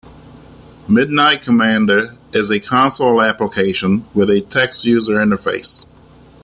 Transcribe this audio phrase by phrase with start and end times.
[0.89, 5.85] Midnight Commander is a console application with a text user interface.